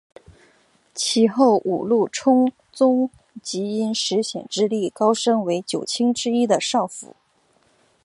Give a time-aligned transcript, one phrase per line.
[0.95, 3.11] 其后五鹿充宗
[3.43, 7.15] 即因石显之力高升为九卿之一的少府。